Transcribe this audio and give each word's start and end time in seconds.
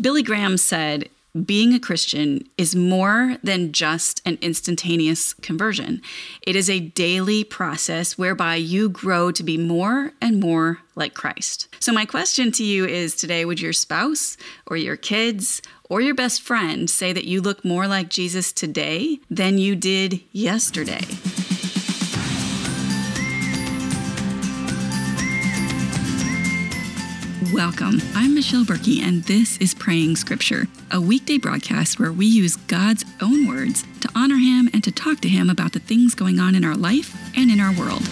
Billy 0.00 0.22
Graham 0.22 0.56
said, 0.56 1.08
being 1.44 1.74
a 1.74 1.80
Christian 1.80 2.48
is 2.56 2.74
more 2.74 3.36
than 3.42 3.72
just 3.72 4.22
an 4.24 4.38
instantaneous 4.40 5.34
conversion. 5.34 6.02
It 6.42 6.56
is 6.56 6.70
a 6.70 6.80
daily 6.80 7.44
process 7.44 8.16
whereby 8.16 8.56
you 8.56 8.88
grow 8.88 9.30
to 9.32 9.42
be 9.42 9.58
more 9.58 10.12
and 10.20 10.40
more 10.40 10.78
like 10.94 11.14
Christ. 11.14 11.68
So, 11.80 11.92
my 11.92 12.06
question 12.06 12.50
to 12.52 12.64
you 12.64 12.86
is 12.86 13.14
today 13.14 13.44
would 13.44 13.60
your 13.60 13.72
spouse 13.72 14.36
or 14.66 14.76
your 14.76 14.96
kids 14.96 15.62
or 15.88 16.00
your 16.00 16.14
best 16.14 16.42
friend 16.42 16.88
say 16.88 17.12
that 17.12 17.24
you 17.24 17.40
look 17.40 17.64
more 17.64 17.86
like 17.86 18.08
Jesus 18.08 18.52
today 18.52 19.20
than 19.30 19.58
you 19.58 19.76
did 19.76 20.20
yesterday? 20.32 21.02
Welcome. 27.52 28.02
I'm 28.16 28.34
Michelle 28.34 28.64
Berkey, 28.64 29.00
and 29.00 29.22
this 29.22 29.58
is 29.58 29.72
Praying 29.72 30.16
Scripture, 30.16 30.66
a 30.90 31.00
weekday 31.00 31.38
broadcast 31.38 32.00
where 32.00 32.10
we 32.10 32.26
use 32.26 32.56
God's 32.56 33.04
own 33.22 33.46
words 33.46 33.84
to 34.00 34.10
honor 34.12 34.38
Him 34.38 34.68
and 34.72 34.82
to 34.82 34.90
talk 34.90 35.20
to 35.20 35.28
Him 35.28 35.48
about 35.48 35.72
the 35.72 35.78
things 35.78 36.16
going 36.16 36.40
on 36.40 36.56
in 36.56 36.64
our 36.64 36.74
life 36.74 37.16
and 37.36 37.48
in 37.48 37.60
our 37.60 37.72
world. 37.78 38.02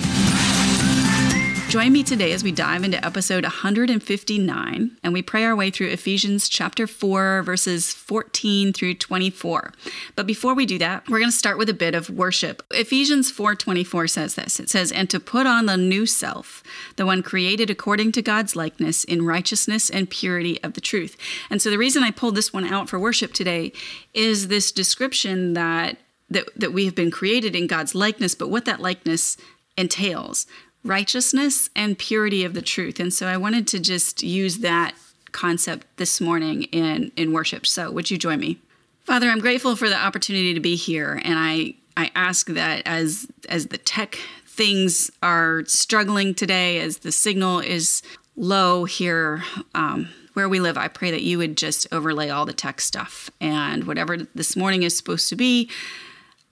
Join 1.77 1.93
me 1.93 2.03
today 2.03 2.33
as 2.33 2.43
we 2.43 2.53
dive 2.53 2.85
into 2.85 3.05
episode 3.05 3.45
159 3.45 4.97
and 5.03 5.13
we 5.13 5.21
pray 5.21 5.45
our 5.45 5.55
way 5.55 5.71
through 5.71 5.89
Ephesians 5.89 6.49
chapter 6.49 6.87
4, 6.87 7.43
verses 7.43 7.93
14 7.93 8.73
through 8.73 8.95
24. 8.95 9.75
But 10.15 10.27
before 10.27 10.55
we 10.55 10.65
do 10.65 10.79
that, 10.79 11.07
we're 11.07 11.19
going 11.19 11.31
to 11.31 11.37
start 11.37 11.59
with 11.59 11.69
a 11.69 11.75
bit 11.75 11.95
of 11.95 12.09
worship. 12.09 12.63
Ephesians 12.71 13.31
4:24 13.31 14.09
says 14.09 14.37
this. 14.37 14.59
It 14.59 14.71
says, 14.71 14.91
"And 14.91 15.11
to 15.11 15.21
put 15.21 15.47
on 15.47 15.67
the 15.67 15.77
new 15.77 16.07
self, 16.07 16.63
the 16.97 17.05
one 17.05 17.23
created 17.23 17.69
according 17.69 18.13
to 18.13 18.23
God's 18.23 18.57
likeness 18.57 19.05
in 19.05 19.27
righteousness 19.27 19.91
and 19.91 20.09
purity 20.09 20.59
of 20.63 20.73
the 20.73 20.81
truth." 20.81 21.19
And 21.51 21.61
so 21.61 21.69
the 21.69 21.77
reason 21.77 22.03
I 22.03 22.11
pulled 22.11 22.37
this 22.37 22.55
one 22.55 22.65
out 22.65 22.89
for 22.89 22.99
worship 22.99 23.35
today 23.35 23.75
is 24.15 24.49
this 24.49 24.73
description 24.73 25.53
that 25.53 25.99
that, 26.31 26.49
that 26.57 26.73
we 26.73 26.87
have 26.87 26.95
been 26.95 27.11
created 27.11 27.55
in 27.55 27.69
God's 27.69 27.95
likeness, 27.95 28.35
but 28.35 28.49
what 28.49 28.65
that 28.65 28.81
likeness 28.81 29.37
entails 29.77 30.47
righteousness 30.87 31.69
and 31.75 31.99
purity 31.99 32.45
of 32.45 32.55
the 32.55 32.63
truth. 32.63 33.01
And 33.01 33.13
so 33.13 33.27
I 33.27 33.37
wanted 33.37 33.67
to 33.69 33.81
just 33.81 34.23
use 34.23 34.59
that 34.59 34.95
concept 35.33 35.87
this 35.97 36.21
morning 36.21 36.63
in, 36.65 37.13
in 37.17 37.33
worship. 37.33 37.67
So 37.67 37.91
would 37.91 38.11
you 38.11 38.19
join 38.19 38.41
me? 38.41 38.59
Father, 39.05 39.29
I'm 39.29 39.39
grateful 39.39 39.77
for 39.77 39.89
the 39.89 39.97
opportunity 39.97 40.55
to 40.55 40.61
be 40.61 40.75
here. 40.75 41.21
And 41.25 41.39
I, 41.39 41.75
I 41.97 42.11
ask 42.15 42.49
that 42.49 42.83
as 42.87 43.27
as 43.49 43.69
the 43.69 43.79
tech 43.79 44.19
things 44.47 45.11
are 45.23 45.63
struggling 45.67 46.35
today, 46.35 46.81
as 46.81 46.99
the 46.99 47.13
signal 47.13 47.61
is 47.61 48.03
low 48.37 48.85
here 48.85 49.45
um, 49.75 50.09
where 50.35 50.49
we 50.49 50.61
live, 50.61 50.77
I 50.77 50.89
pray 50.89 51.11
that 51.11 51.23
you 51.23 51.39
would 51.39 51.57
just 51.57 51.87
overlay 51.93 52.31
all 52.31 52.47
the 52.47 52.53
tech 52.53 52.81
stuff. 52.81 53.31
And 53.41 53.85
whatever 53.85 54.17
this 54.17 54.57
morning 54.57 54.83
is 54.83 54.97
supposed 54.97 55.29
to 55.29 55.37
be, 55.37 55.71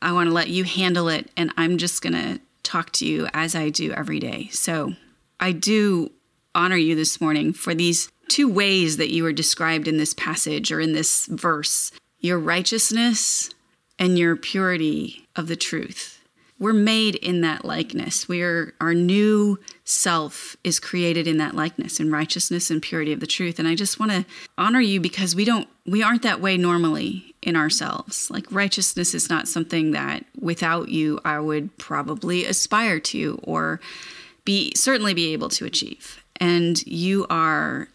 I 0.00 0.12
want 0.12 0.28
to 0.28 0.34
let 0.34 0.48
you 0.48 0.64
handle 0.64 1.08
it. 1.08 1.30
And 1.36 1.52
I'm 1.56 1.78
just 1.78 2.02
going 2.02 2.12
to 2.12 2.40
talk 2.64 2.90
to 2.92 3.06
you 3.06 3.28
as 3.32 3.54
I 3.54 3.68
do 3.68 3.92
every 3.92 4.18
day. 4.18 4.48
So 4.50 4.94
I 5.38 5.52
do 5.52 6.10
honor 6.54 6.76
you 6.76 6.94
this 6.94 7.20
morning 7.20 7.52
for 7.52 7.74
these 7.74 8.10
two 8.28 8.48
ways 8.48 8.96
that 8.96 9.12
you 9.12 9.22
were 9.22 9.32
described 9.32 9.86
in 9.86 9.98
this 9.98 10.14
passage 10.14 10.72
or 10.72 10.80
in 10.80 10.92
this 10.92 11.26
verse 11.26 11.92
your 12.18 12.38
righteousness 12.38 13.50
and 13.98 14.18
your 14.18 14.34
purity 14.34 15.26
of 15.36 15.46
the 15.46 15.56
truth. 15.56 16.22
We're 16.58 16.72
made 16.72 17.16
in 17.16 17.42
that 17.42 17.66
likeness. 17.66 18.26
We 18.26 18.40
are 18.40 18.72
our 18.80 18.94
new 18.94 19.58
self 19.84 20.56
is 20.64 20.80
created 20.80 21.26
in 21.26 21.36
that 21.36 21.54
likeness 21.54 22.00
in 22.00 22.10
righteousness 22.10 22.70
and 22.70 22.80
purity 22.80 23.12
of 23.12 23.20
the 23.20 23.26
truth. 23.26 23.58
And 23.58 23.68
I 23.68 23.74
just 23.74 24.00
want 24.00 24.12
to 24.12 24.24
honor 24.56 24.80
you 24.80 25.00
because 25.00 25.34
we 25.36 25.44
don't 25.44 25.68
we 25.84 26.02
aren't 26.02 26.22
that 26.22 26.40
way 26.40 26.56
normally 26.56 27.33
in 27.44 27.56
ourselves. 27.56 28.30
Like 28.30 28.46
righteousness 28.50 29.14
is 29.14 29.28
not 29.28 29.48
something 29.48 29.92
that 29.92 30.24
without 30.40 30.88
you 30.88 31.20
I 31.24 31.38
would 31.38 31.76
probably 31.78 32.44
aspire 32.44 32.98
to 33.00 33.38
or 33.42 33.80
be 34.44 34.72
certainly 34.74 35.14
be 35.14 35.32
able 35.32 35.48
to 35.50 35.64
achieve. 35.64 36.22
And 36.36 36.84
you 36.86 37.26
are 37.30 37.88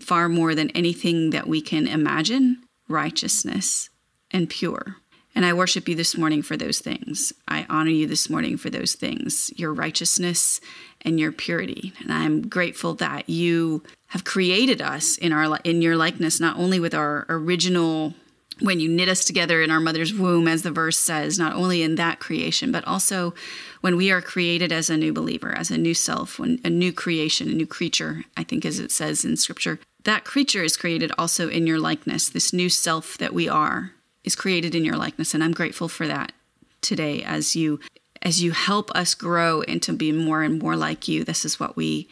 far 0.00 0.28
more 0.28 0.54
than 0.54 0.70
anything 0.70 1.30
that 1.30 1.48
we 1.48 1.60
can 1.60 1.86
imagine, 1.86 2.62
righteousness 2.88 3.90
and 4.30 4.48
pure. 4.48 4.96
And 5.34 5.44
I 5.44 5.52
worship 5.52 5.86
you 5.86 5.94
this 5.94 6.16
morning 6.16 6.40
for 6.40 6.56
those 6.56 6.78
things. 6.78 7.32
I 7.46 7.66
honor 7.68 7.90
you 7.90 8.06
this 8.06 8.30
morning 8.30 8.56
for 8.56 8.70
those 8.70 8.94
things, 8.94 9.50
your 9.56 9.74
righteousness 9.74 10.62
and 11.02 11.20
your 11.20 11.30
purity. 11.30 11.92
And 12.00 12.10
I'm 12.10 12.48
grateful 12.48 12.94
that 12.94 13.28
you 13.28 13.82
have 14.08 14.24
created 14.24 14.80
us 14.80 15.18
in 15.18 15.32
our 15.32 15.58
in 15.58 15.82
your 15.82 15.96
likeness 15.96 16.40
not 16.40 16.56
only 16.56 16.80
with 16.80 16.94
our 16.94 17.26
original 17.28 18.14
when 18.60 18.80
you 18.80 18.88
knit 18.88 19.08
us 19.08 19.24
together 19.24 19.60
in 19.60 19.70
our 19.70 19.80
mother's 19.80 20.14
womb 20.14 20.48
as 20.48 20.62
the 20.62 20.70
verse 20.70 20.98
says, 20.98 21.38
not 21.38 21.54
only 21.54 21.82
in 21.82 21.96
that 21.96 22.20
creation, 22.20 22.72
but 22.72 22.86
also 22.86 23.34
when 23.82 23.96
we 23.96 24.10
are 24.10 24.22
created 24.22 24.72
as 24.72 24.88
a 24.88 24.96
new 24.96 25.12
believer, 25.12 25.54
as 25.54 25.70
a 25.70 25.76
new 25.76 25.94
self, 25.94 26.38
when 26.38 26.58
a 26.64 26.70
new 26.70 26.92
creation, 26.92 27.48
a 27.48 27.54
new 27.54 27.66
creature, 27.66 28.24
I 28.36 28.44
think 28.44 28.64
as 28.64 28.78
it 28.78 28.90
says 28.90 29.24
in 29.24 29.36
scripture. 29.36 29.78
That 30.04 30.24
creature 30.24 30.62
is 30.62 30.76
created 30.76 31.12
also 31.18 31.48
in 31.48 31.66
your 31.66 31.78
likeness, 31.78 32.28
this 32.28 32.52
new 32.52 32.70
self 32.70 33.18
that 33.18 33.34
we 33.34 33.48
are 33.48 33.92
is 34.24 34.34
created 34.34 34.74
in 34.74 34.84
your 34.84 34.96
likeness 34.96 35.34
and 35.34 35.44
I'm 35.44 35.52
grateful 35.52 35.88
for 35.88 36.06
that 36.06 36.32
today 36.80 37.22
as 37.22 37.54
you 37.54 37.80
as 38.22 38.42
you 38.42 38.50
help 38.50 38.90
us 38.92 39.14
grow 39.14 39.60
into 39.60 39.92
being 39.92 40.16
more 40.16 40.42
and 40.42 40.58
more 40.58 40.74
like 40.74 41.06
you. 41.06 41.22
This 41.22 41.44
is 41.44 41.60
what 41.60 41.76
we 41.76 42.08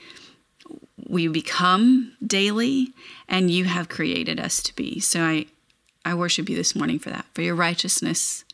we 1.09 1.27
become 1.29 2.13
daily 2.25 2.93
and 3.29 3.51
you 3.51 3.65
have 3.65 3.89
created 3.89 4.39
us 4.39 4.63
to 4.63 4.75
be. 4.77 5.01
So 5.01 5.23
I 5.23 5.47
I 6.05 6.15
worship 6.15 6.49
you 6.49 6.57
this 6.57 6.75
morning 6.75 6.99
for 6.99 7.11
that 7.11 7.27
for 7.35 7.43
your 7.43 7.55
righteousness 7.55 8.45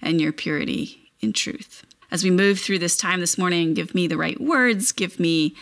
and 0.00 0.20
your 0.20 0.32
purity 0.32 1.10
in 1.20 1.32
truth 1.32 1.84
as 2.10 2.22
we 2.22 2.30
move 2.30 2.58
through 2.58 2.78
this 2.78 2.96
time 2.96 3.20
this 3.20 3.38
morning 3.38 3.74
give 3.74 3.94
me 3.94 4.06
the 4.06 4.16
right 4.16 4.40
words 4.40 4.92
give 4.92 5.18
me 5.18 5.54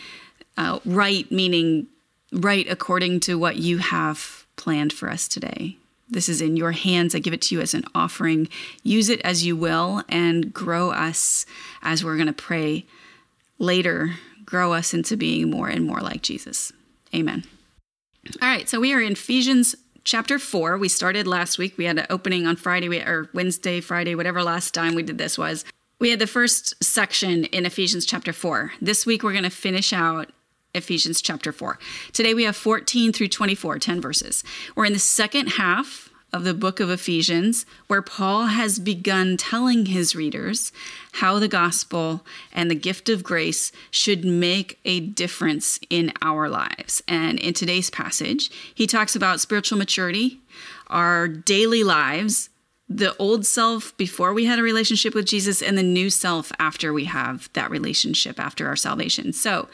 uh, 0.57 0.79
right 0.85 1.31
meaning 1.31 1.87
right 2.31 2.67
according 2.69 3.19
to 3.19 3.37
what 3.37 3.57
you 3.57 3.77
have 3.77 4.45
planned 4.55 4.93
for 4.93 5.09
us 5.09 5.27
today 5.27 5.77
this 6.13 6.29
is 6.29 6.41
in 6.41 6.55
your 6.55 6.71
hands. 6.71 7.15
I 7.15 7.19
give 7.19 7.33
it 7.33 7.41
to 7.43 7.55
you 7.55 7.61
as 7.61 7.73
an 7.73 7.85
offering. 7.95 8.47
Use 8.83 9.09
it 9.09 9.19
as 9.21 9.45
you 9.45 9.55
will 9.55 10.03
and 10.07 10.53
grow 10.53 10.91
us 10.91 11.45
as 11.81 12.03
we're 12.03 12.17
going 12.17 12.27
to 12.27 12.33
pray 12.33 12.85
later. 13.57 14.11
Grow 14.45 14.73
us 14.73 14.93
into 14.93 15.17
being 15.17 15.49
more 15.49 15.67
and 15.67 15.85
more 15.85 16.01
like 16.01 16.21
Jesus. 16.21 16.71
Amen. 17.15 17.43
All 18.41 18.47
right, 18.47 18.69
so 18.69 18.79
we 18.79 18.93
are 18.93 19.01
in 19.01 19.13
Ephesians 19.13 19.75
chapter 20.03 20.39
4. 20.39 20.77
We 20.77 20.89
started 20.89 21.27
last 21.27 21.57
week. 21.57 21.77
We 21.77 21.85
had 21.85 21.97
an 21.97 22.05
opening 22.09 22.45
on 22.45 22.55
Friday 22.55 23.01
or 23.01 23.29
Wednesday, 23.33 23.81
Friday, 23.81 24.15
whatever 24.15 24.43
last 24.43 24.73
time 24.73 24.95
we 24.95 25.03
did 25.03 25.17
this 25.17 25.37
was. 25.37 25.65
We 25.99 26.09
had 26.09 26.19
the 26.19 26.27
first 26.27 26.83
section 26.83 27.45
in 27.45 27.65
Ephesians 27.65 28.05
chapter 28.05 28.33
4. 28.33 28.73
This 28.81 29.05
week 29.05 29.23
we're 29.23 29.31
going 29.31 29.43
to 29.43 29.49
finish 29.49 29.93
out 29.93 30.31
Ephesians 30.73 31.21
chapter 31.21 31.51
4. 31.51 31.79
Today 32.11 32.33
we 32.33 32.43
have 32.43 32.55
14 32.55 33.13
through 33.13 33.27
24, 33.29 33.79
10 33.79 34.01
verses. 34.01 34.43
We're 34.75 34.85
in 34.85 34.93
the 34.93 34.99
second 34.99 35.47
half 35.47 36.09
of 36.33 36.43
the 36.43 36.53
book 36.53 36.79
of 36.79 36.89
Ephesians, 36.89 37.65
where 37.87 38.01
Paul 38.01 38.47
has 38.47 38.79
begun 38.79 39.37
telling 39.37 39.85
his 39.85 40.15
readers 40.15 40.71
how 41.13 41.37
the 41.37 41.47
gospel 41.47 42.25
and 42.51 42.69
the 42.69 42.75
gift 42.75 43.07
of 43.07 43.23
grace 43.23 43.71
should 43.91 44.25
make 44.25 44.79
a 44.83 44.99
difference 44.99 45.79
in 45.89 46.11
our 46.21 46.49
lives. 46.49 47.03
And 47.07 47.39
in 47.39 47.53
today's 47.53 47.91
passage, 47.91 48.49
he 48.73 48.87
talks 48.87 49.15
about 49.15 49.39
spiritual 49.39 49.77
maturity, 49.77 50.41
our 50.87 51.27
daily 51.27 51.83
lives, 51.83 52.49
the 52.89 53.15
old 53.17 53.45
self 53.45 53.95
before 53.97 54.33
we 54.33 54.45
had 54.45 54.59
a 54.59 54.63
relationship 54.63 55.15
with 55.15 55.25
Jesus, 55.25 55.61
and 55.61 55.77
the 55.77 55.83
new 55.83 56.09
self 56.09 56.51
after 56.59 56.93
we 56.93 57.05
have 57.05 57.49
that 57.53 57.71
relationship 57.71 58.39
after 58.39 58.67
our 58.67 58.75
salvation. 58.75 59.33
So, 59.33 59.67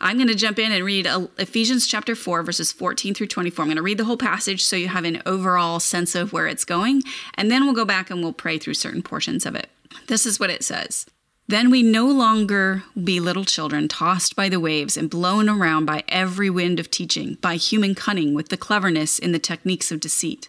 I'm 0.00 0.16
going 0.16 0.28
to 0.28 0.34
jump 0.34 0.58
in 0.58 0.72
and 0.72 0.84
read 0.84 1.06
uh, 1.06 1.26
Ephesians 1.38 1.86
chapter 1.86 2.14
4, 2.14 2.42
verses 2.42 2.70
14 2.70 3.14
through 3.14 3.28
24. 3.28 3.62
I'm 3.62 3.68
going 3.68 3.76
to 3.76 3.82
read 3.82 3.98
the 3.98 4.04
whole 4.04 4.18
passage 4.18 4.62
so 4.62 4.76
you 4.76 4.88
have 4.88 5.04
an 5.04 5.22
overall 5.24 5.80
sense 5.80 6.14
of 6.14 6.32
where 6.32 6.46
it's 6.46 6.64
going, 6.64 7.02
and 7.34 7.50
then 7.50 7.64
we'll 7.64 7.74
go 7.74 7.84
back 7.84 8.10
and 8.10 8.22
we'll 8.22 8.32
pray 8.32 8.58
through 8.58 8.74
certain 8.74 9.02
portions 9.02 9.46
of 9.46 9.54
it. 9.54 9.70
This 10.06 10.26
is 10.26 10.38
what 10.38 10.50
it 10.50 10.64
says. 10.64 11.06
Then 11.48 11.70
we 11.70 11.82
no 11.82 12.06
longer 12.08 12.82
be 13.02 13.20
little 13.20 13.44
children 13.44 13.86
tossed 13.86 14.34
by 14.34 14.48
the 14.48 14.58
waves 14.58 14.96
and 14.96 15.08
blown 15.08 15.48
around 15.48 15.86
by 15.86 16.02
every 16.08 16.50
wind 16.50 16.80
of 16.80 16.90
teaching, 16.90 17.38
by 17.40 17.54
human 17.54 17.94
cunning 17.94 18.34
with 18.34 18.48
the 18.48 18.56
cleverness 18.56 19.18
in 19.18 19.30
the 19.30 19.38
techniques 19.38 19.92
of 19.92 20.00
deceit. 20.00 20.48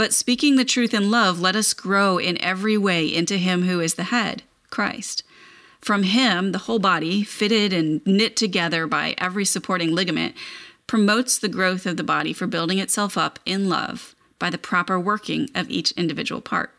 But 0.00 0.14
speaking 0.14 0.56
the 0.56 0.64
truth 0.64 0.94
in 0.94 1.10
love, 1.10 1.42
let 1.42 1.54
us 1.54 1.74
grow 1.74 2.16
in 2.16 2.40
every 2.40 2.78
way 2.78 3.06
into 3.06 3.36
Him 3.36 3.64
who 3.64 3.80
is 3.80 3.96
the 3.96 4.04
head, 4.04 4.44
Christ. 4.70 5.22
From 5.82 6.04
him, 6.04 6.52
the 6.52 6.60
whole 6.60 6.78
body, 6.78 7.22
fitted 7.22 7.74
and 7.74 8.00
knit 8.06 8.34
together 8.34 8.86
by 8.86 9.14
every 9.18 9.44
supporting 9.44 9.94
ligament, 9.94 10.34
promotes 10.86 11.36
the 11.38 11.50
growth 11.50 11.84
of 11.84 11.98
the 11.98 12.02
body 12.02 12.32
for 12.32 12.46
building 12.46 12.78
itself 12.78 13.18
up 13.18 13.38
in 13.44 13.68
love 13.68 14.14
by 14.38 14.48
the 14.48 14.56
proper 14.56 14.98
working 14.98 15.50
of 15.54 15.68
each 15.68 15.90
individual 15.92 16.40
part. 16.40 16.70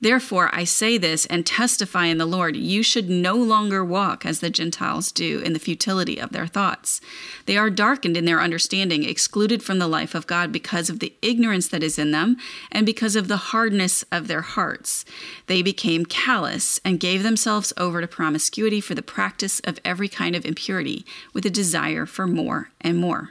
Therefore, 0.00 0.48
I 0.52 0.62
say 0.62 0.96
this 0.96 1.26
and 1.26 1.44
testify 1.44 2.06
in 2.06 2.18
the 2.18 2.26
Lord 2.26 2.56
you 2.56 2.84
should 2.84 3.10
no 3.10 3.34
longer 3.34 3.84
walk 3.84 4.24
as 4.24 4.38
the 4.38 4.48
Gentiles 4.48 5.10
do 5.10 5.40
in 5.40 5.54
the 5.54 5.58
futility 5.58 6.20
of 6.20 6.30
their 6.30 6.46
thoughts. 6.46 7.00
They 7.46 7.56
are 7.56 7.68
darkened 7.68 8.16
in 8.16 8.24
their 8.24 8.40
understanding, 8.40 9.02
excluded 9.02 9.60
from 9.60 9.80
the 9.80 9.88
life 9.88 10.14
of 10.14 10.28
God 10.28 10.52
because 10.52 10.88
of 10.88 11.00
the 11.00 11.14
ignorance 11.20 11.66
that 11.68 11.82
is 11.82 11.98
in 11.98 12.12
them 12.12 12.36
and 12.70 12.86
because 12.86 13.16
of 13.16 13.26
the 13.26 13.36
hardness 13.36 14.04
of 14.12 14.28
their 14.28 14.42
hearts. 14.42 15.04
They 15.46 15.62
became 15.62 16.06
callous 16.06 16.78
and 16.84 17.00
gave 17.00 17.24
themselves 17.24 17.72
over 17.76 18.00
to 18.00 18.06
promiscuity 18.06 18.80
for 18.80 18.94
the 18.94 19.02
practice 19.02 19.58
of 19.60 19.80
every 19.84 20.08
kind 20.08 20.36
of 20.36 20.46
impurity, 20.46 21.04
with 21.32 21.44
a 21.44 21.50
desire 21.50 22.06
for 22.06 22.28
more 22.28 22.70
and 22.80 22.98
more. 22.98 23.30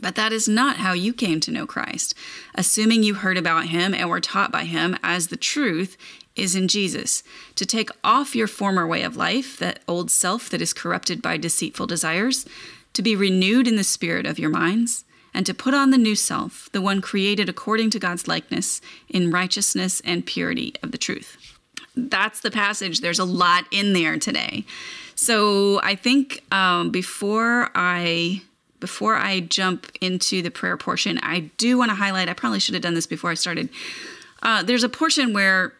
But 0.00 0.16
that 0.16 0.32
is 0.32 0.48
not 0.48 0.76
how 0.76 0.92
you 0.92 1.12
came 1.12 1.40
to 1.40 1.50
know 1.50 1.66
Christ, 1.66 2.14
assuming 2.54 3.02
you 3.02 3.14
heard 3.14 3.38
about 3.38 3.68
him 3.68 3.94
and 3.94 4.08
were 4.08 4.20
taught 4.20 4.52
by 4.52 4.64
him 4.64 4.96
as 5.02 5.28
the 5.28 5.36
truth 5.36 5.96
is 6.36 6.54
in 6.54 6.68
Jesus, 6.68 7.22
to 7.56 7.66
take 7.66 7.90
off 8.04 8.36
your 8.36 8.46
former 8.46 8.86
way 8.86 9.02
of 9.02 9.16
life, 9.16 9.58
that 9.58 9.80
old 9.88 10.10
self 10.10 10.48
that 10.50 10.62
is 10.62 10.72
corrupted 10.72 11.20
by 11.20 11.36
deceitful 11.36 11.86
desires, 11.86 12.46
to 12.92 13.02
be 13.02 13.16
renewed 13.16 13.66
in 13.66 13.76
the 13.76 13.84
spirit 13.84 14.26
of 14.26 14.38
your 14.38 14.50
minds, 14.50 15.04
and 15.34 15.44
to 15.46 15.54
put 15.54 15.74
on 15.74 15.90
the 15.90 15.98
new 15.98 16.14
self, 16.14 16.68
the 16.72 16.80
one 16.80 17.00
created 17.00 17.48
according 17.48 17.90
to 17.90 17.98
God's 17.98 18.28
likeness 18.28 18.80
in 19.08 19.30
righteousness 19.30 20.00
and 20.04 20.26
purity 20.26 20.74
of 20.82 20.92
the 20.92 20.98
truth. 20.98 21.36
That's 21.96 22.40
the 22.40 22.50
passage. 22.50 23.00
There's 23.00 23.18
a 23.18 23.24
lot 23.24 23.64
in 23.72 23.92
there 23.92 24.18
today. 24.18 24.64
So 25.14 25.80
I 25.82 25.96
think 25.96 26.44
um, 26.52 26.90
before 26.90 27.70
I 27.74 28.42
before 28.80 29.16
I 29.16 29.40
jump 29.40 29.90
into 30.00 30.42
the 30.42 30.50
prayer 30.50 30.76
portion, 30.76 31.18
I 31.22 31.50
do 31.56 31.78
want 31.78 31.90
to 31.90 31.94
highlight, 31.94 32.28
I 32.28 32.34
probably 32.34 32.60
should 32.60 32.74
have 32.74 32.82
done 32.82 32.94
this 32.94 33.06
before 33.06 33.30
I 33.30 33.34
started. 33.34 33.68
Uh, 34.42 34.62
there's 34.62 34.84
a 34.84 34.88
portion 34.88 35.32
where 35.32 35.74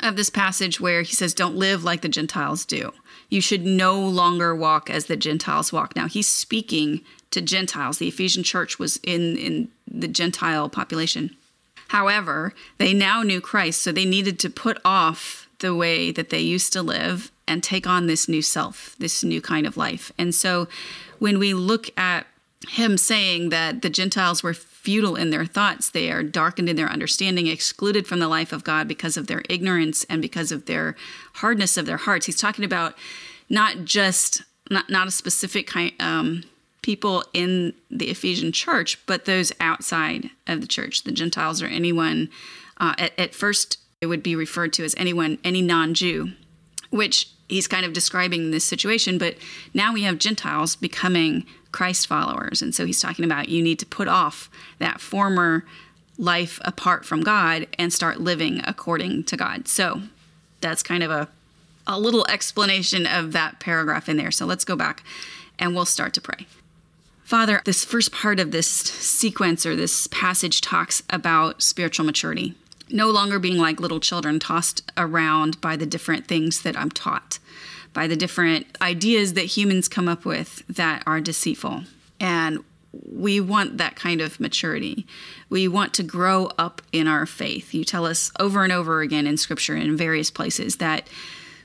of 0.00 0.16
this 0.16 0.30
passage 0.30 0.80
where 0.80 1.02
he 1.02 1.14
says, 1.14 1.34
Don't 1.34 1.56
live 1.56 1.84
like 1.84 2.02
the 2.02 2.08
Gentiles 2.08 2.64
do. 2.64 2.92
You 3.28 3.40
should 3.40 3.64
no 3.64 3.98
longer 3.98 4.54
walk 4.54 4.90
as 4.90 5.06
the 5.06 5.16
Gentiles 5.16 5.72
walk. 5.72 5.96
Now, 5.96 6.06
he's 6.06 6.28
speaking 6.28 7.00
to 7.30 7.40
Gentiles. 7.40 7.98
The 7.98 8.08
Ephesian 8.08 8.42
church 8.42 8.78
was 8.78 8.98
in, 9.02 9.36
in 9.36 9.68
the 9.90 10.08
Gentile 10.08 10.68
population. 10.68 11.36
However, 11.88 12.54
they 12.78 12.94
now 12.94 13.22
knew 13.22 13.40
Christ, 13.40 13.82
so 13.82 13.92
they 13.92 14.04
needed 14.04 14.38
to 14.40 14.50
put 14.50 14.78
off 14.84 15.48
the 15.58 15.74
way 15.74 16.10
that 16.10 16.30
they 16.30 16.40
used 16.40 16.72
to 16.72 16.82
live 16.82 17.30
and 17.46 17.62
take 17.62 17.86
on 17.86 18.06
this 18.06 18.28
new 18.28 18.42
self, 18.42 18.96
this 18.98 19.22
new 19.22 19.40
kind 19.40 19.66
of 19.66 19.76
life. 19.76 20.12
And 20.16 20.34
so 20.34 20.68
when 21.18 21.38
we 21.38 21.54
look 21.54 21.90
at 21.98 22.26
him 22.68 22.96
saying 22.96 23.50
that 23.50 23.82
the 23.82 23.90
Gentiles 23.90 24.42
were 24.42 24.54
futile 24.54 25.16
in 25.16 25.30
their 25.30 25.44
thoughts, 25.44 25.90
they 25.90 26.10
are 26.10 26.22
darkened 26.22 26.68
in 26.68 26.76
their 26.76 26.88
understanding, 26.88 27.46
excluded 27.46 28.06
from 28.06 28.18
the 28.18 28.28
life 28.28 28.52
of 28.52 28.64
God 28.64 28.88
because 28.88 29.16
of 29.16 29.26
their 29.26 29.42
ignorance 29.48 30.04
and 30.04 30.20
because 30.20 30.50
of 30.50 30.66
their 30.66 30.96
hardness 31.34 31.76
of 31.76 31.86
their 31.86 31.98
hearts. 31.98 32.26
He's 32.26 32.40
talking 32.40 32.64
about 32.64 32.96
not 33.48 33.84
just 33.84 34.42
not 34.70 34.90
not 34.90 35.06
a 35.06 35.10
specific 35.10 35.66
kind 35.66 35.92
um, 36.00 36.44
people 36.82 37.24
in 37.32 37.74
the 37.90 38.10
Ephesian 38.10 38.52
church, 38.52 38.98
but 39.06 39.24
those 39.24 39.52
outside 39.60 40.30
of 40.46 40.60
the 40.60 40.66
church, 40.66 41.04
the 41.04 41.12
Gentiles 41.12 41.62
or 41.62 41.66
anyone. 41.66 42.28
Uh, 42.78 42.94
at, 42.98 43.18
at 43.18 43.34
first, 43.34 43.78
it 44.00 44.06
would 44.06 44.22
be 44.22 44.34
referred 44.34 44.72
to 44.72 44.84
as 44.84 44.94
anyone, 44.98 45.38
any 45.44 45.62
non-Jew, 45.62 46.32
which 46.90 47.30
he's 47.52 47.68
kind 47.68 47.84
of 47.84 47.92
describing 47.92 48.50
this 48.50 48.64
situation. 48.64 49.18
But 49.18 49.36
now 49.74 49.92
we 49.92 50.02
have 50.02 50.18
Gentiles 50.18 50.74
becoming 50.74 51.44
Christ 51.70 52.06
followers. 52.06 52.62
And 52.62 52.74
so 52.74 52.86
he's 52.86 53.00
talking 53.00 53.24
about 53.24 53.48
you 53.48 53.62
need 53.62 53.78
to 53.80 53.86
put 53.86 54.08
off 54.08 54.50
that 54.78 55.00
former 55.00 55.64
life 56.18 56.60
apart 56.64 57.04
from 57.04 57.22
God 57.22 57.66
and 57.78 57.92
start 57.92 58.20
living 58.20 58.60
according 58.64 59.24
to 59.24 59.36
God. 59.36 59.68
So 59.68 60.02
that's 60.60 60.82
kind 60.82 61.02
of 61.02 61.10
a, 61.10 61.28
a 61.86 61.98
little 61.98 62.26
explanation 62.28 63.06
of 63.06 63.32
that 63.32 63.60
paragraph 63.60 64.08
in 64.08 64.16
there. 64.16 64.30
So 64.30 64.46
let's 64.46 64.64
go 64.64 64.76
back 64.76 65.02
and 65.58 65.74
we'll 65.74 65.84
start 65.84 66.14
to 66.14 66.20
pray. 66.20 66.46
Father, 67.24 67.62
this 67.64 67.84
first 67.84 68.12
part 68.12 68.38
of 68.38 68.50
this 68.50 68.68
sequence 68.68 69.64
or 69.64 69.74
this 69.74 70.06
passage 70.08 70.60
talks 70.60 71.02
about 71.08 71.62
spiritual 71.62 72.04
maturity, 72.04 72.54
no 72.90 73.10
longer 73.10 73.38
being 73.38 73.56
like 73.56 73.80
little 73.80 74.00
children 74.00 74.38
tossed 74.38 74.90
around 74.98 75.58
by 75.60 75.76
the 75.76 75.86
different 75.86 76.26
things 76.26 76.60
that 76.62 76.76
I'm 76.76 76.90
taught 76.90 77.38
by 77.92 78.06
the 78.06 78.16
different 78.16 78.66
ideas 78.80 79.34
that 79.34 79.44
humans 79.44 79.88
come 79.88 80.08
up 80.08 80.24
with 80.24 80.62
that 80.68 81.02
are 81.06 81.20
deceitful. 81.20 81.82
And 82.20 82.64
we 83.10 83.40
want 83.40 83.78
that 83.78 83.96
kind 83.96 84.20
of 84.20 84.38
maturity. 84.38 85.06
We 85.48 85.66
want 85.68 85.94
to 85.94 86.02
grow 86.02 86.50
up 86.58 86.82
in 86.92 87.08
our 87.08 87.26
faith. 87.26 87.72
You 87.72 87.84
tell 87.84 88.04
us 88.06 88.30
over 88.38 88.64
and 88.64 88.72
over 88.72 89.00
again 89.00 89.26
in 89.26 89.36
scripture 89.36 89.76
in 89.76 89.96
various 89.96 90.30
places 90.30 90.76
that 90.76 91.08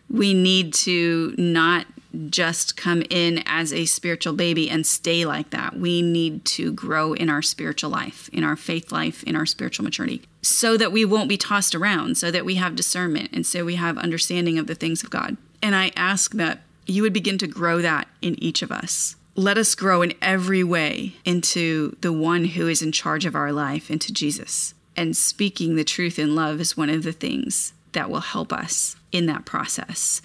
we 0.10 0.34
need 0.34 0.74
to 0.74 1.36
not 1.38 1.86
just 2.30 2.78
come 2.78 3.04
in 3.10 3.44
as 3.46 3.74
a 3.74 3.86
spiritual 3.86 4.34
baby 4.34 4.70
and 4.70 4.88
stay 4.88 5.26
like 5.26 5.50
that. 5.50 5.76
We 5.78 6.02
need 6.02 6.46
to 6.46 6.72
grow 6.72 7.14
in 7.14 7.30
our 7.30 7.42
spiritual 7.42 7.90
life, 7.90 8.30
in 8.32 8.44
our 8.44 8.56
faith 8.56 8.92
life, 8.92 9.24
in 9.24 9.36
our 9.36 9.46
spiritual 9.46 9.84
maturity, 9.84 10.24
so 10.42 10.78
that 10.78 10.92
we 10.92 11.04
won't 11.04 11.30
be 11.30 11.38
tossed 11.38 11.76
around, 11.76 12.18
so 12.18 12.32
that 12.32 12.46
we 12.46 12.56
have 12.56 12.76
discernment, 12.76 13.30
and 13.34 13.46
so 13.46 13.66
we 13.66 13.76
have 13.76 13.98
understanding 13.98 14.58
of 14.58 14.68
the 14.68 14.76
things 14.76 15.04
of 15.04 15.10
God. 15.10 15.38
And 15.62 15.76
I 15.76 15.92
ask 15.96 16.34
that 16.34 16.62
you 16.86 17.02
would 17.02 17.14
begin 17.14 17.38
to 17.40 17.48
grow 17.48 17.82
that 17.82 18.08
in 18.22 18.42
each 18.42 18.62
of 18.62 18.72
us. 18.72 19.16
Let 19.36 19.58
us 19.58 19.76
grow 19.76 20.02
in 20.02 20.14
every 20.22 20.64
way 20.64 21.16
into 21.26 21.96
the 22.02 22.14
one 22.14 22.46
who 22.46 22.68
is 22.68 22.82
in 22.82 22.92
charge 22.92 23.26
of 23.26 23.36
our 23.36 23.52
life, 23.52 23.92
into 23.92 24.12
Jesus. 24.12 24.74
And 24.96 25.16
speaking 25.16 25.76
the 25.76 25.84
truth 25.84 26.18
in 26.18 26.36
love 26.36 26.60
is 26.60 26.76
one 26.76 26.90
of 26.90 27.04
the 27.04 27.12
things 27.12 27.74
that 27.92 28.10
will 28.10 28.22
help 28.22 28.52
us 28.52 28.96
in 29.12 29.28
that 29.28 29.46
process 29.46 30.22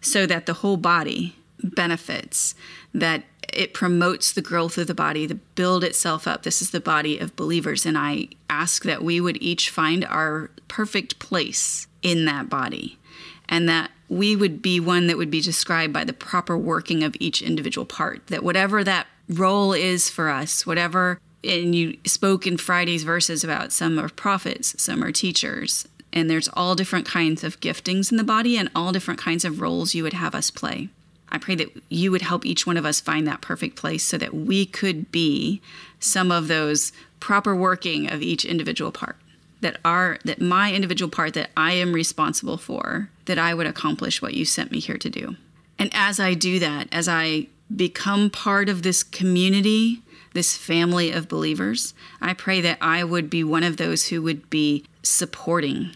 so 0.00 0.26
that 0.26 0.46
the 0.46 0.54
whole 0.54 0.76
body 0.76 1.36
benefits, 1.62 2.54
that 2.92 3.24
it 3.52 3.74
promotes 3.74 4.32
the 4.32 4.42
growth 4.42 4.78
of 4.78 4.86
the 4.86 4.94
body, 4.94 5.26
to 5.26 5.34
build 5.34 5.84
itself 5.84 6.26
up. 6.26 6.42
This 6.42 6.62
is 6.62 6.70
the 6.70 6.80
body 6.80 7.18
of 7.18 7.36
believers. 7.36 7.86
And 7.86 7.96
I 7.96 8.28
ask 8.48 8.84
that 8.84 9.02
we 9.02 9.20
would 9.20 9.40
each 9.42 9.70
find 9.70 10.04
our 10.04 10.50
perfect 10.68 11.18
place 11.18 11.86
in 12.02 12.24
that 12.24 12.48
body 12.48 12.98
and 13.48 13.68
that 13.68 13.90
we 14.14 14.36
would 14.36 14.62
be 14.62 14.78
one 14.78 15.08
that 15.08 15.16
would 15.16 15.30
be 15.30 15.40
described 15.40 15.92
by 15.92 16.04
the 16.04 16.12
proper 16.12 16.56
working 16.56 17.02
of 17.02 17.16
each 17.18 17.42
individual 17.42 17.84
part. 17.84 18.24
That 18.28 18.44
whatever 18.44 18.84
that 18.84 19.08
role 19.28 19.72
is 19.72 20.08
for 20.08 20.28
us, 20.28 20.64
whatever, 20.64 21.18
and 21.42 21.74
you 21.74 21.98
spoke 22.06 22.46
in 22.46 22.56
Friday's 22.56 23.02
verses 23.02 23.42
about 23.42 23.72
some 23.72 23.98
are 23.98 24.08
prophets, 24.08 24.80
some 24.80 25.02
are 25.02 25.10
teachers, 25.10 25.88
and 26.12 26.30
there's 26.30 26.48
all 26.54 26.76
different 26.76 27.06
kinds 27.06 27.42
of 27.42 27.58
giftings 27.60 28.12
in 28.12 28.16
the 28.16 28.24
body 28.24 28.56
and 28.56 28.70
all 28.74 28.92
different 28.92 29.18
kinds 29.18 29.44
of 29.44 29.60
roles 29.60 29.94
you 29.94 30.04
would 30.04 30.12
have 30.12 30.34
us 30.34 30.50
play. 30.50 30.88
I 31.28 31.38
pray 31.38 31.56
that 31.56 31.82
you 31.88 32.12
would 32.12 32.22
help 32.22 32.46
each 32.46 32.68
one 32.68 32.76
of 32.76 32.86
us 32.86 33.00
find 33.00 33.26
that 33.26 33.40
perfect 33.40 33.74
place 33.74 34.04
so 34.04 34.16
that 34.18 34.32
we 34.32 34.64
could 34.64 35.10
be 35.10 35.60
some 35.98 36.30
of 36.30 36.46
those 36.46 36.92
proper 37.18 37.56
working 37.56 38.08
of 38.12 38.22
each 38.22 38.44
individual 38.44 38.92
part 38.92 39.16
that 39.64 39.78
are 39.82 40.18
that 40.24 40.42
my 40.42 40.72
individual 40.72 41.10
part 41.10 41.32
that 41.32 41.50
I 41.56 41.72
am 41.72 41.94
responsible 41.94 42.58
for, 42.58 43.08
that 43.24 43.38
I 43.38 43.54
would 43.54 43.66
accomplish 43.66 44.20
what 44.20 44.34
you 44.34 44.44
sent 44.44 44.70
me 44.70 44.78
here 44.78 44.98
to 44.98 45.08
do. 45.08 45.36
And 45.78 45.90
as 45.94 46.20
I 46.20 46.34
do 46.34 46.58
that, 46.58 46.86
as 46.92 47.08
I 47.08 47.48
become 47.74 48.28
part 48.28 48.68
of 48.68 48.82
this 48.82 49.02
community, 49.02 50.02
this 50.34 50.54
family 50.54 51.12
of 51.12 51.28
believers, 51.28 51.94
I 52.20 52.34
pray 52.34 52.60
that 52.60 52.76
I 52.82 53.04
would 53.04 53.30
be 53.30 53.42
one 53.42 53.62
of 53.62 53.78
those 53.78 54.08
who 54.08 54.20
would 54.20 54.50
be 54.50 54.84
supporting, 55.02 55.92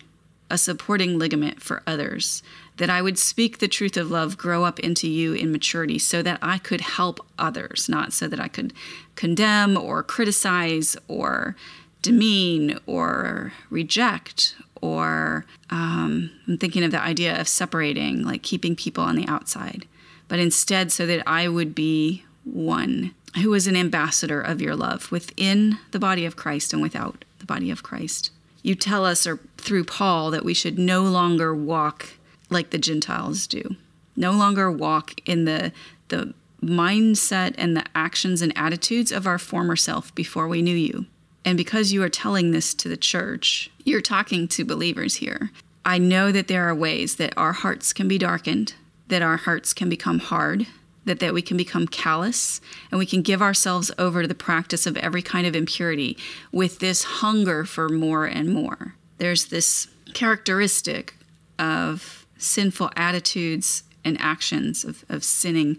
a 0.51 0.57
supporting 0.57 1.19
ligament 1.19 1.61
for 1.63 1.83
others, 1.87 2.43
that 2.79 2.89
I 2.89 3.03
would 3.03 3.19
speak 3.19 3.59
the 3.59 3.69
truth 3.69 3.99
of 3.99 4.11
love, 4.11 4.39
grow 4.39 4.65
up 4.65 4.81
into 4.81 5.09
you 5.09 5.35
in 5.35 5.53
maturity 5.53 5.99
so 5.99 6.23
that 6.23 6.39
I 6.41 6.57
could 6.57 6.81
help 6.81 7.21
others, 7.39 7.87
not 7.87 8.15
so 8.15 8.29
that 8.29 8.41
I 8.41 8.49
could 8.49 8.73
condemn 9.15 9.77
or 9.77 10.03
criticize 10.03 10.97
or 11.07 11.55
demean 12.03 12.79
or 12.87 13.53
reject 13.71 14.55
or 14.81 15.45
um, 15.71 16.31
I'm 16.47 16.59
thinking 16.59 16.85
of 16.85 16.91
the 16.91 17.03
idea 17.03 17.41
of 17.41 17.49
separating, 17.49 18.23
like 18.23 18.43
keeping 18.43 18.77
people 18.77 19.05
on 19.05 19.17
the 19.17 19.27
outside, 19.27 19.87
but 20.29 20.39
instead 20.39 20.93
so 20.93 21.07
that 21.07 21.27
I 21.27 21.49
would 21.49 21.75
be 21.75 22.25
one 22.45 23.15
who 23.43 23.53
is 23.55 23.67
an 23.67 23.77
ambassador 23.77 24.41
of 24.41 24.61
your 24.61 24.75
love 24.75 25.11
within 25.13 25.79
the 25.91 25.99
body 25.99 26.25
of 26.25 26.37
Christ 26.37 26.73
and 26.73 26.81
without 26.81 27.25
the 27.39 27.47
body 27.47 27.71
of 27.71 27.83
Christ. 27.83 28.31
You 28.63 28.75
tell 28.75 29.05
us, 29.05 29.27
or 29.27 29.39
through 29.57 29.85
Paul, 29.85 30.31
that 30.31 30.45
we 30.45 30.55
should 30.55 30.79
no 30.79 31.03
longer 31.03 31.55
walk 31.55 32.11
like 32.51 32.71
the 32.71 32.79
Gentiles 32.79 33.47
do, 33.47 33.77
no 34.17 34.33
longer 34.33 34.71
walk 34.71 35.21
in 35.27 35.45
the 35.45 35.73
the 36.09 36.33
mindset 36.63 37.55
and 37.57 37.77
the 37.77 37.85
actions 37.95 38.43
and 38.43 38.57
attitudes 38.57 39.13
of 39.13 39.27
our 39.27 39.39
former 39.39 39.77
self 39.77 40.13
before 40.15 40.49
we 40.49 40.63
knew 40.63 40.75
you. 40.75 41.07
And 41.45 41.57
because 41.57 41.93
you 41.93 42.03
are 42.03 42.09
telling 42.09 42.51
this 42.51 42.75
to 42.75 42.89
the 42.89 42.97
church, 42.97 43.71
you're 43.85 44.01
talking 44.01 44.49
to 44.49 44.65
believers 44.65 45.17
here. 45.17 45.51
I 45.85 45.99
know 45.99 46.31
that 46.33 46.49
there 46.49 46.69
are 46.69 46.75
ways 46.75 47.17
that 47.17 47.33
our 47.37 47.53
hearts 47.53 47.93
can 47.93 48.09
be 48.09 48.19
darkened, 48.19 48.75
that 49.07 49.23
our 49.23 49.39
hearts 49.39 49.73
can 49.73 49.89
become 49.89 50.19
hard, 50.19 50.67
that, 51.07 51.21
that 51.21 51.33
we 51.33 51.41
can 51.41 51.57
become 51.57 51.89
callous, 51.89 52.61
and 52.91 52.99
we 52.99 53.07
can 53.07 53.23
give 53.23 53.41
ourselves 53.41 53.91
over 53.99 54.23
to 54.23 54.29
the 54.29 54.35
practice 54.35 54.87
of 54.87 54.97
every 54.99 55.23
kind 55.23 55.47
of 55.47 55.57
impurity 55.57 56.19
with 56.53 56.79
this 56.81 57.05
hunger 57.05 57.65
for 57.65 57.89
more 57.89 58.27
and 58.27 58.53
more. 58.53 58.95
There's 59.17 59.47
this 59.47 59.89
characteristic 60.15 61.15
of 61.59 62.27
sinful 62.37 62.91
attitudes 62.95 63.83
and 64.05 64.21
actions 64.21 64.85
of, 64.85 65.05
of 65.09 65.25
sinning 65.25 65.79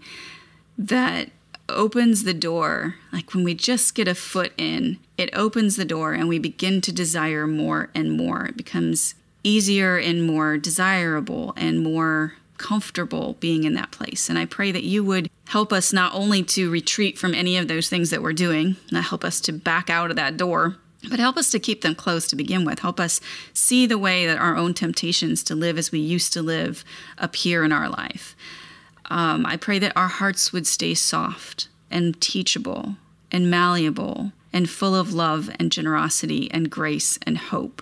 that 0.77 1.29
opens 1.69 2.23
the 2.23 2.33
door. 2.33 2.95
Like 3.11 3.33
when 3.33 3.43
we 3.43 3.53
just 3.53 3.95
get 3.95 4.07
a 4.07 4.15
foot 4.15 4.53
in, 4.57 4.99
it 5.17 5.29
opens 5.33 5.75
the 5.75 5.85
door 5.85 6.13
and 6.13 6.27
we 6.27 6.39
begin 6.39 6.81
to 6.81 6.91
desire 6.91 7.47
more 7.47 7.89
and 7.95 8.11
more. 8.11 8.45
It 8.45 8.57
becomes 8.57 9.15
easier 9.43 9.97
and 9.97 10.23
more 10.23 10.57
desirable 10.57 11.53
and 11.55 11.83
more 11.83 12.33
comfortable 12.57 13.37
being 13.39 13.63
in 13.63 13.73
that 13.73 13.91
place. 13.91 14.29
And 14.29 14.37
I 14.37 14.45
pray 14.45 14.71
that 14.71 14.83
you 14.83 15.03
would 15.03 15.29
help 15.47 15.73
us 15.73 15.93
not 15.93 16.13
only 16.13 16.43
to 16.43 16.69
retreat 16.69 17.17
from 17.17 17.33
any 17.33 17.57
of 17.57 17.67
those 17.67 17.89
things 17.89 18.09
that 18.09 18.21
we're 18.21 18.33
doing, 18.33 18.75
not 18.91 19.05
help 19.05 19.23
us 19.23 19.39
to 19.41 19.53
back 19.53 19.89
out 19.89 20.09
of 20.09 20.17
that 20.17 20.37
door, 20.37 20.75
but 21.09 21.19
help 21.19 21.37
us 21.37 21.49
to 21.51 21.59
keep 21.59 21.81
them 21.81 21.95
closed 21.95 22.29
to 22.29 22.35
begin 22.35 22.65
with. 22.65 22.79
Help 22.79 22.99
us 22.99 23.21
see 23.53 23.85
the 23.85 23.97
way 23.97 24.25
that 24.25 24.37
our 24.37 24.57
own 24.57 24.73
temptations 24.73 25.41
to 25.43 25.55
live 25.55 25.77
as 25.77 25.91
we 25.91 25.99
used 25.99 26.33
to 26.33 26.41
live 26.41 26.83
appear 27.17 27.63
in 27.63 27.71
our 27.71 27.89
life. 27.89 28.35
Um, 29.09 29.45
I 29.45 29.57
pray 29.57 29.79
that 29.79 29.95
our 29.95 30.07
hearts 30.07 30.53
would 30.53 30.67
stay 30.67 30.93
soft 30.93 31.67
and 31.89 32.19
teachable 32.21 32.95
and 33.31 33.49
malleable 33.49 34.31
and 34.53 34.69
full 34.69 34.95
of 34.95 35.13
love 35.13 35.49
and 35.59 35.71
generosity 35.71 36.49
and 36.51 36.69
grace 36.69 37.19
and 37.25 37.37
hope. 37.37 37.81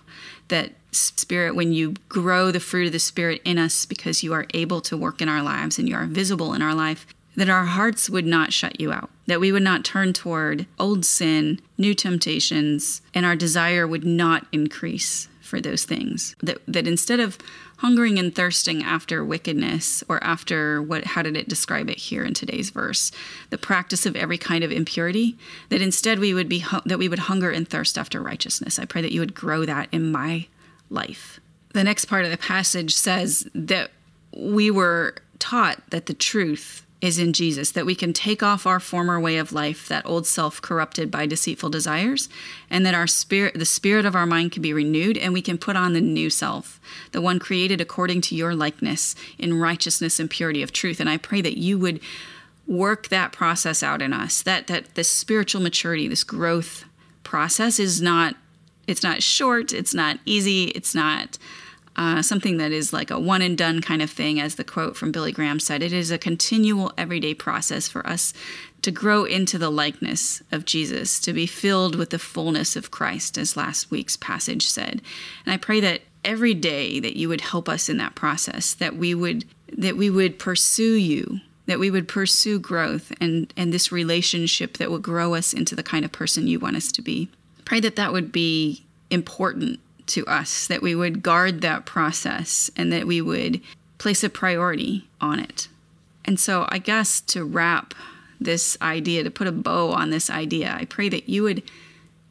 That 0.50 0.72
Spirit, 0.92 1.56
when 1.56 1.74
you 1.74 1.96
grow 2.10 2.52
the 2.52 2.60
fruit 2.60 2.88
of 2.88 2.94
the 2.94 3.00
Spirit 3.00 3.42
in 3.46 3.58
us 3.58 3.86
because 3.86 4.24
you 4.24 4.34
are 4.34 4.48
able 4.54 4.82
to 4.82 4.98
work 4.98 5.22
in 5.22 5.30
our 5.30 5.44
lives 5.44 5.78
and 5.78 5.88
you 5.88 5.96
are 5.96 6.06
visible 6.06 6.54
in 6.54 6.62
our 6.62 6.74
life, 6.74 7.06
that 7.36 7.50
our 7.50 7.66
hearts 7.66 8.10
would 8.10 8.26
not 8.26 8.52
shut 8.52 8.80
you 8.80 8.92
out, 8.92 9.10
that 9.28 9.40
we 9.40 9.52
would 9.52 9.62
not 9.62 9.86
turn 9.86 10.12
toward 10.12 10.66
old 10.80 11.06
sin, 11.06 11.62
new 11.78 11.94
temptations, 11.94 13.02
and 13.14 13.26
our 13.26 13.36
desire 13.36 13.86
would 13.86 14.04
not 14.04 14.48
increase 14.52 15.28
for 15.40 15.62
those 15.62 15.86
things. 15.86 16.36
That, 16.42 16.58
that 16.68 16.88
instead 16.88 17.20
of 17.20 17.38
hungering 17.78 18.18
and 18.20 18.34
thirsting 18.34 18.84
after 18.84 19.24
wickedness 19.24 20.04
or 20.10 20.24
after 20.24 20.82
what 20.82 21.06
how 21.06 21.22
did 21.22 21.38
it 21.38 21.48
describe 21.48 21.90
it 21.90 21.98
here 21.98 22.24
in 22.24 22.34
today's 22.34 22.70
verse? 22.70 23.12
The 23.50 23.58
practice 23.58 24.06
of 24.06 24.16
every 24.16 24.38
kind 24.38 24.64
of 24.64 24.72
impurity? 24.72 25.38
That 25.70 25.82
instead 25.82 26.20
we 26.20 26.34
would 26.34 26.50
be 26.50 26.66
that 26.86 27.00
we 27.00 27.10
would 27.10 27.20
hunger 27.20 27.52
and 27.52 27.68
thirst 27.68 27.98
after 27.98 28.22
righteousness. 28.22 28.80
I 28.80 28.86
pray 28.86 29.02
that 29.02 29.12
you 29.12 29.20
would 29.20 29.36
grow 29.36 29.66
that 29.66 29.90
in 29.92 30.12
my 30.12 30.48
life. 30.90 31.40
The 31.74 31.84
next 31.84 32.06
part 32.06 32.26
of 32.26 32.32
the 32.32 32.38
passage 32.38 32.96
says 32.96 33.48
that 33.54 33.92
we 34.36 34.72
were 34.72 35.16
taught 35.40 35.82
that 35.92 36.08
the 36.08 36.14
truth 36.14 36.86
is 37.00 37.20
in 37.20 37.32
Jesus, 37.32 37.72
that 37.72 37.86
we 37.86 37.94
can 37.94 38.12
take 38.12 38.42
off 38.42 38.66
our 38.66 38.80
former 38.80 39.20
way 39.20 39.38
of 39.38 39.54
life, 39.54 39.88
that 39.88 40.06
old 40.06 40.26
self 40.26 40.62
corrupted 40.62 41.12
by 41.12 41.28
deceitful 41.28 41.70
desires, 41.70 42.28
and 42.70 42.86
that 42.86 42.96
our 42.96 43.06
spirit, 43.06 43.54
the 43.54 43.66
spirit 43.66 44.06
of 44.06 44.16
our 44.16 44.26
mind 44.26 44.52
can 44.52 44.62
be 44.62 44.74
renewed, 44.74 45.18
and 45.18 45.32
we 45.32 45.42
can 45.42 45.58
put 45.58 45.76
on 45.76 45.94
the 45.94 46.02
new 46.02 46.30
self, 46.30 46.80
the 47.12 47.22
one 47.22 47.38
created 47.38 47.80
according 47.80 48.22
to 48.22 48.36
your 48.36 48.56
likeness 48.56 49.16
in 49.38 49.60
righteousness 49.60 50.20
and 50.20 50.30
purity 50.30 50.64
of 50.64 50.74
truth. 50.74 51.00
And 51.00 51.10
I 51.10 51.18
pray 51.18 51.42
that 51.42 51.58
you 51.58 51.78
would 51.78 52.00
work 52.66 53.10
that 53.10 53.32
process 53.32 53.84
out 53.84 54.02
in 54.02 54.12
us, 54.12 54.42
that 54.42 54.68
that 54.68 54.96
this 54.96 55.12
spiritual 55.12 55.62
maturity, 55.62 56.08
this 56.08 56.24
growth 56.24 56.84
process 57.24 57.80
is 57.80 58.02
not 58.02 58.36
it's 58.88 59.04
not 59.04 59.22
short, 59.22 59.74
it's 59.74 59.94
not 59.94 60.18
easy, 60.26 60.66
it's 60.70 60.96
not 60.96 61.38
uh, 61.98 62.22
something 62.22 62.58
that 62.58 62.72
is 62.72 62.94
like 62.94 63.10
a 63.10 63.20
one 63.20 63.42
and 63.42 63.58
done 63.58 63.82
kind 63.82 64.02
of 64.02 64.10
thing, 64.10 64.40
as 64.40 64.56
the 64.56 64.64
quote 64.64 64.96
from 64.96 65.12
Billy 65.12 65.32
Graham 65.32 65.60
said. 65.60 65.82
It 65.82 65.94
is 65.94 66.12
a 66.12 66.18
continual, 66.18 66.92
everyday 66.98 67.34
process 67.34 67.88
for 67.88 68.06
us 68.08 68.34
to 68.84 68.92
grow 68.92 69.24
into 69.24 69.58
the 69.58 69.72
likeness 69.72 70.44
of 70.52 70.66
Jesus, 70.66 71.20
to 71.22 71.34
be 71.34 71.48
filled 71.48 71.96
with 71.96 72.12
the 72.12 72.20
fullness 72.20 72.76
of 72.76 72.92
Christ, 72.92 73.38
as 73.38 73.58
last 73.58 73.90
week's 73.90 74.16
passage 74.16 74.68
said. 74.68 75.02
And 75.46 75.54
I 75.54 75.58
pray 75.58 75.80
that 75.80 76.02
every 76.24 76.54
day 76.54 77.00
that 77.00 77.18
you 77.18 77.30
would 77.30 77.42
help 77.42 77.68
us 77.68 77.90
in 77.90 77.98
that 77.98 78.16
process, 78.16 78.74
that 78.76 78.96
we 78.96 79.16
would 79.16 79.46
that 79.78 79.98
we 79.98 80.10
would 80.10 80.40
pursue 80.40 80.94
you 80.94 81.42
that 81.68 81.80
we 81.80 81.92
would 81.92 82.08
pursue 82.08 82.58
growth 82.58 83.12
and, 83.22 83.54
and 83.56 83.72
this 83.72 83.92
relationship 83.92 84.78
that 84.78 84.90
would 84.90 85.02
grow 85.02 85.36
us 85.36 85.54
into 85.54 85.76
the 85.76 85.84
kind 85.84 86.04
of 86.04 86.12
person 86.12 86.48
you 86.48 86.60
want 86.60 86.76
us 86.76 86.92
to 86.94 87.02
be. 87.02 87.30
Pray 87.66 87.80
that 87.82 87.98
that 87.98 88.14
would 88.14 88.32
be 88.32 88.86
important 89.10 89.80
to 90.08 90.26
us, 90.26 90.68
that 90.68 90.82
we 90.82 90.96
would 90.96 91.24
guard 91.24 91.62
that 91.62 91.86
process 91.86 92.70
and 92.76 92.92
that 92.92 93.08
we 93.08 93.22
would 93.22 93.62
place 93.98 94.24
a 94.24 94.30
priority 94.30 95.08
on 95.20 95.40
it. 95.40 95.68
And 96.26 96.40
so, 96.40 96.66
I 96.70 96.78
guess 96.78 97.22
to 97.22 97.44
wrap 97.44 97.94
this 98.40 98.78
idea, 98.82 99.24
to 99.24 99.32
put 99.32 99.48
a 99.48 99.52
bow 99.52 99.92
on 99.92 100.10
this 100.10 100.30
idea, 100.30 100.76
I 100.78 100.86
pray 100.86 101.10
that 101.10 101.30
you 101.30 101.44
would 101.44 101.64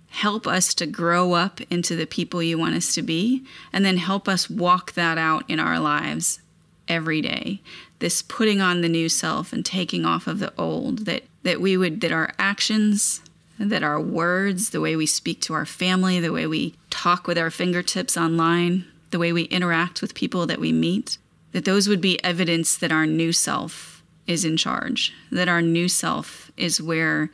help 0.09 0.47
us 0.47 0.73
to 0.75 0.87
grow 0.87 1.33
up 1.33 1.61
into 1.71 1.97
the 1.97 2.07
people 2.07 2.43
you 2.43 2.59
want 2.59 2.75
us 2.75 2.95
to 2.95 3.03
be, 3.03 3.45
and 3.73 3.85
then 3.85 3.97
help 3.97 4.29
us 4.29 4.49
walk 4.49 4.93
that 4.93 5.19
out 5.19 5.45
in 5.49 5.61
our 5.61 5.79
lives 5.79 6.41
every 6.89 7.21
day. 7.21 7.61
This 7.99 8.23
putting 8.23 8.61
on 8.61 8.81
the 8.81 8.89
new 8.89 9.09
self 9.09 9.53
and 9.53 9.65
taking 9.65 10.05
off 10.05 10.27
of 10.27 10.39
the 10.39 10.53
old, 10.57 11.01
that, 11.01 11.25
that 11.43 11.61
we 11.61 11.77
would, 11.77 12.01
that 12.03 12.13
our 12.13 12.33
actions, 12.39 13.21
that 13.59 13.83
our 13.83 14.01
words, 14.01 14.71
the 14.71 14.81
way 14.81 14.97
we 14.97 15.07
speak 15.07 15.41
to 15.43 15.55
our 15.55 15.67
family, 15.67 16.21
the 16.21 16.33
way 16.33 16.47
we 16.47 16.75
talk 16.91 17.27
with 17.27 17.39
our 17.39 17.51
fingertips 17.51 18.17
online, 18.17 18.85
the 19.11 19.19
way 19.19 19.33
we 19.33 19.45
interact 19.45 20.03
with 20.03 20.15
people 20.15 20.47
that 20.47 20.61
we 20.61 20.73
meet, 20.73 21.19
that 21.53 21.65
those 21.65 21.89
would 21.89 22.01
be 22.01 22.23
evidence 22.25 22.77
that 22.77 22.93
our 22.93 23.07
new 23.07 23.33
self 23.33 24.03
is 24.27 24.45
in 24.45 24.57
charge, 24.57 25.13
that 25.31 25.49
our 25.49 25.63
new 25.63 25.89
self 25.89 26.51
is 26.57 26.83
where 26.83 27.31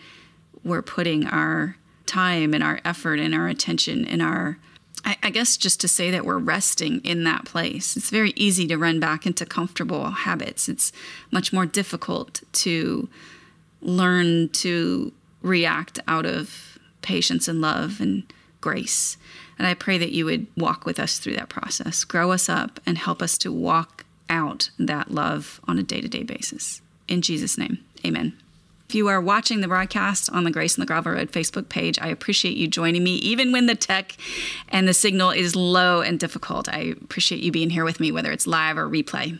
we're 0.62 0.82
putting 0.82 1.26
our 1.26 1.76
time 2.06 2.54
and 2.54 2.62
our 2.62 2.80
effort 2.84 3.18
and 3.18 3.34
our 3.34 3.48
attention 3.48 4.06
and 4.06 4.22
our 4.22 4.58
I, 5.04 5.30
guess 5.30 5.56
just 5.56 5.80
to 5.80 5.88
say 5.88 6.12
that 6.12 6.24
we're 6.24 6.38
resting 6.38 7.00
in 7.00 7.24
that 7.24 7.44
place. 7.44 7.96
It's 7.96 8.10
very 8.10 8.32
easy 8.36 8.68
to 8.68 8.78
run 8.78 9.00
back 9.00 9.26
into 9.26 9.44
comfortable 9.44 10.10
habits. 10.10 10.68
It's 10.68 10.92
much 11.32 11.52
more 11.52 11.66
difficult 11.66 12.42
to 12.52 13.08
learn 13.80 14.50
to 14.50 15.12
react 15.42 15.98
out 16.08 16.26
of 16.26 16.78
patience 17.02 17.48
and 17.48 17.60
love 17.60 18.00
and 18.00 18.24
grace. 18.60 19.16
And 19.58 19.66
I 19.66 19.74
pray 19.74 19.98
that 19.98 20.12
you 20.12 20.24
would 20.24 20.46
walk 20.56 20.86
with 20.86 20.98
us 20.98 21.18
through 21.18 21.36
that 21.36 21.48
process, 21.48 22.04
grow 22.04 22.32
us 22.32 22.48
up, 22.48 22.80
and 22.86 22.96
help 22.96 23.20
us 23.22 23.36
to 23.38 23.52
walk 23.52 24.04
out 24.30 24.70
that 24.78 25.10
love 25.10 25.60
on 25.68 25.78
a 25.78 25.82
day 25.82 26.00
to 26.00 26.08
day 26.08 26.22
basis. 26.22 26.80
In 27.08 27.22
Jesus' 27.22 27.58
name, 27.58 27.78
amen. 28.04 28.32
If 28.88 28.96
you 28.96 29.08
are 29.08 29.20
watching 29.20 29.60
the 29.60 29.68
broadcast 29.68 30.30
on 30.30 30.44
the 30.44 30.50
Grace 30.50 30.76
on 30.76 30.80
the 30.80 30.86
Gravel 30.86 31.12
Road 31.12 31.32
Facebook 31.32 31.68
page, 31.68 31.98
I 31.98 32.08
appreciate 32.08 32.56
you 32.56 32.68
joining 32.68 33.02
me, 33.02 33.14
even 33.16 33.50
when 33.50 33.66
the 33.66 33.74
tech 33.74 34.16
and 34.68 34.86
the 34.86 34.92
signal 34.92 35.30
is 35.30 35.56
low 35.56 36.02
and 36.02 36.20
difficult. 36.20 36.68
I 36.68 36.94
appreciate 37.00 37.42
you 37.42 37.50
being 37.50 37.70
here 37.70 37.84
with 37.84 38.00
me, 38.00 38.12
whether 38.12 38.30
it's 38.30 38.46
live 38.46 38.76
or 38.76 38.86
replay. 38.86 39.38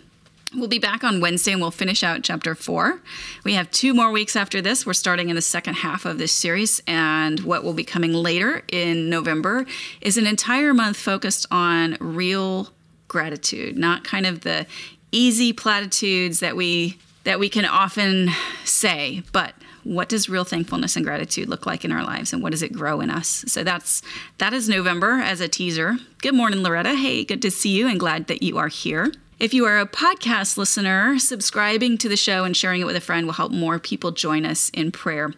We'll 0.55 0.69
be 0.69 0.79
back 0.79 1.03
on 1.03 1.23
Wednesday 1.23 1.53
and 1.53 1.63
we'll 1.63 1.71
finish 1.71 2.03
out 2.03 2.23
chapter 2.23 2.55
four. 2.55 3.01
We 3.43 3.55
have 3.55 3.71
two 3.71 3.95
more 3.95 4.11
weeks 4.11 4.37
after 4.37 4.61
this. 4.61 4.85
We're 4.85 4.93
starting 4.93 5.31
in 5.31 5.37
the 5.37 5.41
second 5.41 5.75
half 5.75 6.05
of 6.05 6.19
this 6.19 6.31
series, 6.31 6.83
and 6.87 7.41
what 7.41 7.65
will 7.65 7.73
be 7.73 7.85
coming 7.85 8.13
later 8.13 8.63
in 8.71 9.09
November 9.09 9.65
is 10.03 10.19
an 10.19 10.27
entire 10.27 10.75
month 10.75 10.99
focused 10.99 11.47
on 11.51 11.97
real 12.01 12.69
gratitude, 13.09 13.79
not 13.79 14.05
kind 14.05 14.27
of 14.27 14.43
the 14.43 14.67
easy 15.11 15.55
platitudes 15.55 16.41
that 16.41 16.55
we 16.55 16.99
that 17.25 17.39
we 17.39 17.49
can 17.49 17.65
often 17.65 18.29
say, 18.65 19.23
but 19.33 19.55
what 19.85 20.09
does 20.09 20.29
real 20.29 20.45
thankfulness 20.45 20.97
and 20.97 21.05
gratitude 21.05 21.49
look 21.49 21.65
like 21.65 21.83
in 21.85 21.93
our 21.93 22.05
lives 22.05 22.33
and 22.33 22.43
what 22.43 22.51
does 22.51 22.63
it 22.63 22.73
grow 22.73 23.01
in 23.01 23.11
us 23.11 23.45
so 23.49 23.65
that's 23.65 24.01
that 24.39 24.53
is 24.53 24.69
november 24.69 25.15
as 25.15 25.41
a 25.41 25.49
teaser 25.49 25.97
good 26.21 26.35
morning 26.35 26.63
loretta 26.63 26.95
hey 26.95 27.25
good 27.25 27.43
to 27.43 27.51
see 27.51 27.71
you 27.71 27.89
and 27.89 27.99
glad 27.99 28.29
that 28.29 28.45
you 28.45 28.59
are 28.59 28.69
here 28.69 29.13
if 29.43 29.53
you 29.53 29.65
are 29.65 29.81
a 29.81 29.87
podcast 29.87 30.57
listener, 30.57 31.19
subscribing 31.19 31.99
to 31.99 32.09
the 32.09 32.17
show 32.17 32.45
and 32.45 32.57
sharing 32.57 32.81
it 32.81 32.85
with 32.85 32.95
a 32.95 33.01
friend 33.01 33.27
will 33.27 33.35
help 33.35 33.51
more 33.51 33.81
people 33.81 34.13
join 34.13 34.47
us 34.47 34.71
in 34.71 34.93
prayer. 34.93 35.33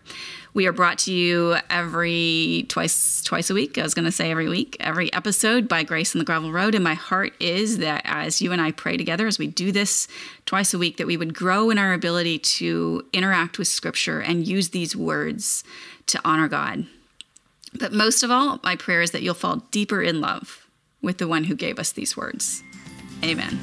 We 0.52 0.66
are 0.66 0.75
brought 0.75 0.99
to 0.99 1.12
you 1.12 1.56
every 1.70 2.66
twice 2.68 3.23
twice 3.23 3.49
a 3.49 3.54
week. 3.54 3.78
I 3.78 3.82
was 3.82 3.94
going 3.94 4.04
to 4.04 4.12
say 4.12 4.30
every 4.30 4.46
week, 4.46 4.76
every 4.78 5.11
episode 5.14 5.68
by 5.68 5.84
Grace 5.84 6.14
on 6.14 6.18
the 6.18 6.26
Gravel 6.26 6.52
Road. 6.52 6.75
And 6.75 6.84
my 6.84 6.92
heart 6.92 7.32
is 7.40 7.78
that 7.78 8.02
as 8.04 8.42
you 8.42 8.52
and 8.52 8.61
I 8.61 8.73
pray 8.73 8.99
together, 8.99 9.26
as 9.26 9.38
we 9.38 9.46
do 9.46 9.73
this 9.73 10.06
twice 10.44 10.75
a 10.75 10.78
week, 10.78 10.99
that 10.99 11.06
we 11.06 11.16
would 11.16 11.32
grow 11.32 11.70
in 11.70 11.78
our 11.78 11.94
ability 11.94 12.40
to 12.40 13.06
interact 13.14 13.58
with 13.58 13.68
Scripture 13.68 14.20
and 14.20 14.46
use 14.46 14.68
these 14.68 14.94
words 14.94 15.64
to 16.08 16.20
honor 16.26 16.46
God. 16.46 16.87
But 17.78 17.94
most 17.94 18.23
of 18.23 18.30
all, 18.30 18.61
my 18.62 18.76
prayer 18.76 19.00
is 19.00 19.12
that 19.12 19.23
you'll 19.23 19.32
fall 19.32 19.64
deeper 19.70 20.02
in 20.02 20.20
love 20.20 20.66
with 21.00 21.16
the 21.16 21.26
one 21.26 21.44
who 21.44 21.54
gave 21.56 21.78
us 21.78 21.90
these 21.90 22.18
words. 22.18 22.62
Amen. 23.25 23.58